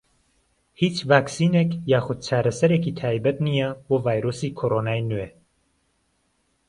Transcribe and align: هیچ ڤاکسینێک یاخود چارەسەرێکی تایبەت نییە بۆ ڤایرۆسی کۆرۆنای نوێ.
هیچ 0.81 0.95
ڤاکسینێک 1.09 1.69
یاخود 1.91 2.19
چارەسەرێکی 2.27 2.95
تایبەت 2.99 3.37
نییە 3.47 3.69
بۆ 3.87 3.95
ڤایرۆسی 4.05 4.55
کۆرۆنای 4.59 5.05
نوێ. 5.09 5.27